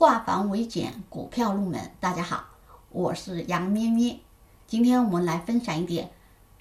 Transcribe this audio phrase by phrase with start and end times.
[0.00, 1.90] 化繁为简，股票入门。
[2.00, 2.46] 大家好，
[2.88, 4.18] 我是杨咩咩。
[4.66, 6.10] 今天我们来分享一点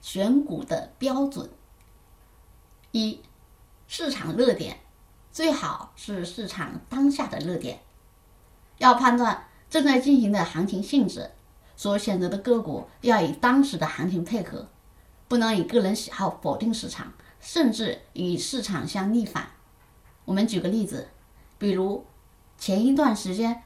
[0.00, 1.48] 选股的标准。
[2.90, 3.20] 一、
[3.86, 4.80] 市场热点
[5.30, 7.78] 最好是市场当下的热点。
[8.78, 11.30] 要判断正在进行的行情性质，
[11.76, 14.66] 所选择的个股要与当时的行情配合，
[15.28, 19.50] 不能以个人喜好否定市场，甚至与市场相逆反。
[20.24, 21.06] 我们举个例子，
[21.56, 22.04] 比如。
[22.58, 23.62] 前一段时间，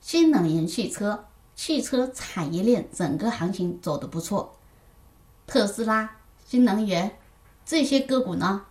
[0.00, 4.56] 新能源汽车、汽车产业链整个行情走得不错，
[5.48, 7.18] 特斯拉、新能源
[7.64, 8.64] 这些个股呢，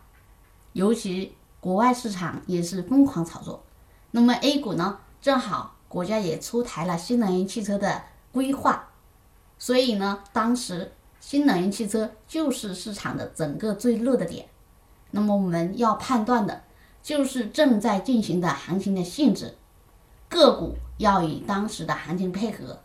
[0.72, 3.64] 尤其国外市场也是疯狂炒作。
[4.12, 8.88] 那么 A 股呢，正好国家也出台了新能源汽车的规划，
[9.60, 14.48] 所以呢，当时新能源汽车就是市场的整个最热的点。
[15.12, 16.64] 那么我们要判断的
[17.04, 19.56] 就是正在进行的行情的性质。
[20.36, 22.82] 个股要与当时的行情配合，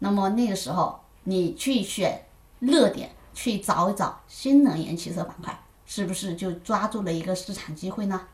[0.00, 2.26] 那么那个时候你去选
[2.58, 8.28] 热点，去找一找新能源汽车板块，是不是就抓住了一个市场机会呢？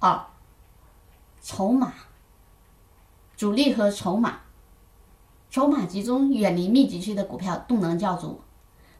[0.00, 0.26] 二，
[1.40, 1.92] 筹码，
[3.36, 4.40] 主力和筹码，
[5.48, 8.40] 筹码集中、远离密集区的股票动能较足，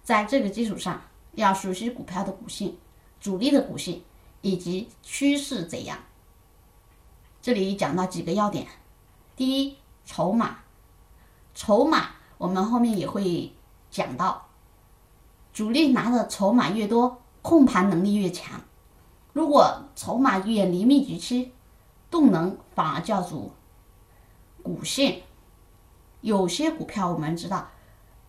[0.05, 1.03] 在这个基础上，
[1.33, 2.79] 要熟悉股票的股性、
[3.21, 4.05] 主力的股性
[4.43, 5.99] 以及趋势怎样。
[7.45, 8.67] 这里讲到几个要点，
[9.37, 10.61] 第一，筹码，
[11.55, 13.53] 筹码我们后面也会
[13.91, 14.47] 讲到，
[15.53, 18.63] 主力拿的筹码越多，控盘能力越强。
[19.35, 21.53] 如果筹码远离密集区，
[22.11, 23.53] 动能反而较足。
[24.63, 25.21] 股性，
[26.23, 27.69] 有些股票我们知道，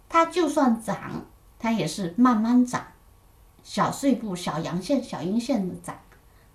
[0.10, 1.26] 它就算涨，
[1.58, 2.86] 它也是慢慢涨，
[3.64, 5.98] 小碎步、小阳线、小阴线的涨，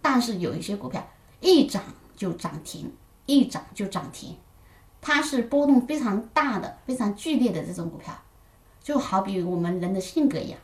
[0.03, 1.03] 但是有一些股票
[1.41, 1.83] 一涨。
[2.21, 2.93] 就涨停，
[3.25, 4.37] 一涨就涨停，
[5.01, 8.13] 它是波动非常大的、非常剧烈的这种股票，
[8.83, 10.61] 就好比我们人的性格一样，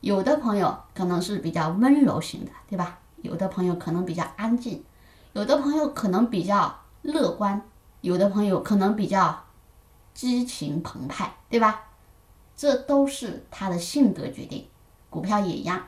[0.00, 2.98] 有的朋友可能是比较温柔型的，对吧？
[3.18, 4.82] 有的朋友可能比较安静，
[5.34, 7.62] 有的朋友可能比较乐观，
[8.00, 9.44] 有的朋友可能比较
[10.12, 11.84] 激情澎湃，对吧？
[12.56, 14.66] 这都是他的性格决定。
[15.08, 15.80] 股票也一样，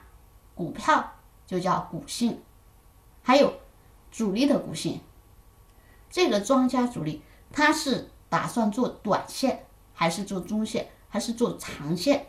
[0.55, 1.15] 股票
[1.49, 2.41] 就叫股性，
[3.21, 3.53] 还有。
[4.15, 5.01] 主力的股性，
[6.09, 7.21] 这个庄家主力
[7.51, 12.29] 他是打算做短线，还是做中线，还是做长线？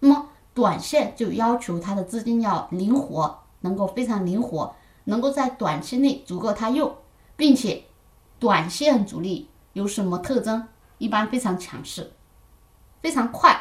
[0.00, 6.94] 那么短线就要求他的资金要灵活，能够非常灵活，能够在短期内足够他用，
[7.34, 7.84] 并且
[8.38, 10.68] 短线主力有什么特征？
[10.98, 12.12] 一般非常强势，
[13.00, 13.58] 非常快，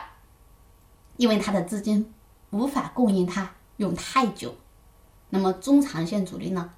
[1.16, 2.14] 因为他的资金
[2.50, 4.56] 无法供应他用太久。
[5.30, 6.72] 那么中长线主力呢？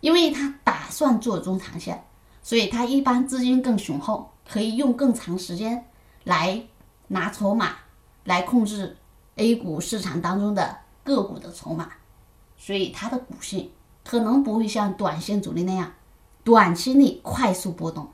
[0.00, 2.04] 因为他打算做中长线，
[2.42, 5.86] 所以他一般资金更雄厚，可以用更长时间
[6.24, 6.66] 来
[7.08, 7.76] 拿筹码，
[8.24, 8.96] 来控制
[9.36, 11.92] A 股市场当中的个股的筹码，
[12.56, 13.70] 所以它的股性
[14.04, 15.92] 可能不会像短线主力那样，
[16.44, 18.10] 短期内快速波动，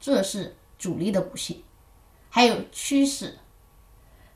[0.00, 1.62] 这是主力的股性。
[2.30, 3.38] 还有趋势，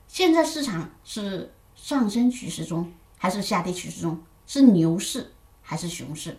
[0.07, 4.19] 现在市场是上升趋势中还是下跌趋势中？
[4.45, 5.31] 是牛市
[5.61, 6.37] 还是熊市？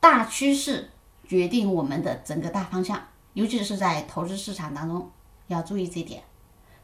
[0.00, 0.90] 大趋势
[1.26, 5.10] 决定我们的整个大方向，尤其是在投资市场当中
[5.48, 6.22] 要注意这点。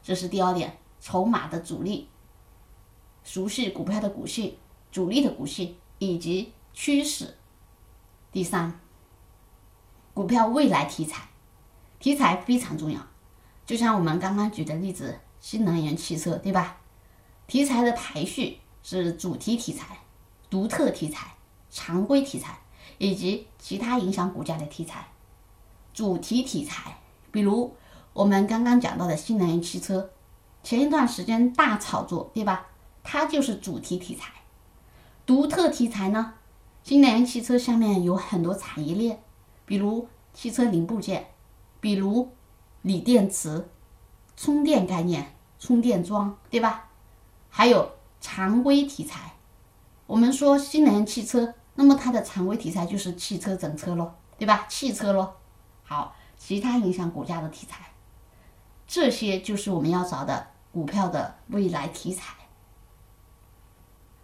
[0.01, 2.09] 这是第二点，筹码的主力，
[3.23, 4.57] 熟悉股票的股性、
[4.91, 7.37] 主力的股性以及趋势。
[8.31, 8.79] 第三，
[10.13, 11.29] 股票未来题材，
[11.99, 12.99] 题材非常重要。
[13.65, 16.81] 就像我们刚刚举的例子，新能源汽车，对吧？
[17.47, 19.99] 题材的排序是主题题材、
[20.49, 21.35] 独特题材、
[21.69, 22.59] 常规题材。
[22.97, 25.07] 以及其他影响股价的题材，
[25.93, 26.97] 主题题材，
[27.31, 27.75] 比如
[28.13, 30.11] 我们刚刚讲到的新能源汽车，
[30.63, 32.67] 前一段时间大炒作，对吧？
[33.03, 34.31] 它就是主题题材。
[35.25, 36.33] 独特题材呢？
[36.83, 39.23] 新能源汽车下面有很多产业链，
[39.65, 41.27] 比如汽车零部件，
[41.79, 42.31] 比如
[42.81, 43.69] 锂电池、
[44.35, 46.89] 充电概念、充电桩，对吧？
[47.49, 49.33] 还有常规题材，
[50.07, 51.53] 我们说新能源汽车。
[51.75, 54.65] 那么它的常规题材就是汽车整车咯，对吧？
[54.69, 55.37] 汽车咯。
[55.83, 57.91] 好，其他影响股价的题材，
[58.87, 62.35] 这些就是我们要找的股票的未来题材。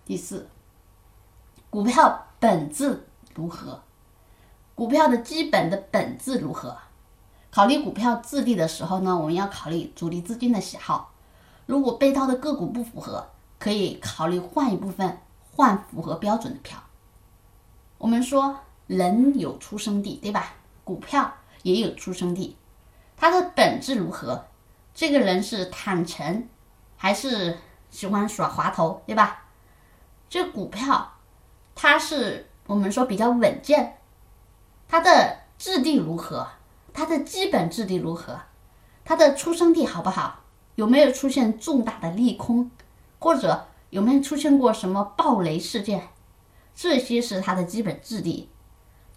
[0.06, 0.48] 第四，
[1.70, 3.82] 股票本质如何？
[4.76, 6.78] 股票的基本的本质如何？
[7.52, 11.12] 考虑股票质地的时候呢，我们要考虑主力资金的喜好。
[11.66, 13.28] 如果被套的个股不符合，
[13.60, 15.20] 可以考虑换一部分，
[15.56, 16.80] 换符合标准的票。
[18.00, 20.54] 我们说人有出生地，对吧？
[20.86, 22.56] 股票也有出生地，
[23.18, 24.46] 它的本质如何？
[24.96, 26.48] 这个人是坦诚，
[26.96, 27.58] 还是
[27.90, 29.44] 喜欢耍滑头，对吧？
[30.30, 31.12] 这股票，
[31.76, 33.98] 它是我们说比较稳健，
[34.88, 36.48] 它的质地如何？
[36.94, 38.40] 它的基本质地如何？
[39.04, 40.40] 它的出生地好不好？
[40.76, 42.72] 有没有出现重大的利空，
[43.20, 46.08] 或者有没有出现过什么暴雷事件？
[46.82, 48.48] 这些是它的基本质地。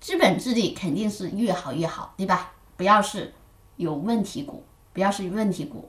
[0.00, 2.55] 基本质地肯定是越好越好，对吧？
[2.76, 3.32] 不要是
[3.76, 5.88] 有问题股，不要是有问题股。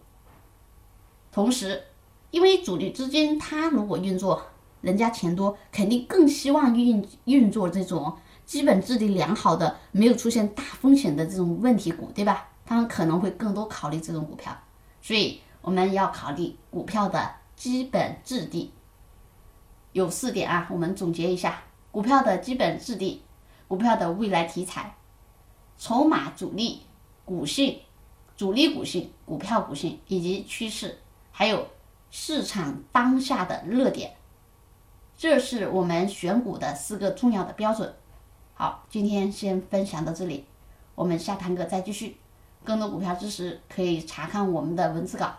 [1.31, 1.83] 同时，
[2.29, 4.39] 因为主力资金它如果运作，
[4.81, 8.15] 人家钱多，肯定更希望运运作这种
[8.45, 12.49] 基本质地良好的、没有出现大风险的这种问题股，对吧？
[12.67, 14.55] 他们可能会更多考虑这种股票，
[15.01, 18.71] 所以我们要考虑股票的基本质地。
[19.93, 23.23] 有四点啊，我们总结一下：股票的基本质地。
[23.65, 24.93] 股票的未来题材、
[25.79, 26.81] 筹码主力、
[27.25, 27.79] 股性、
[28.37, 30.99] 主力股性、股票股性以及趋势，
[31.31, 31.65] 还有
[32.11, 34.13] 市场当下的热点，
[35.17, 37.91] 这是我们选股的四个重要的标准。
[38.53, 40.45] 好，今天先分享到这里，
[40.93, 42.17] 我们下堂课再继续。
[42.63, 45.33] 更多股票知识可以查看我们的文字稿。